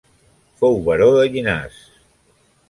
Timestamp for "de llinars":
1.17-1.79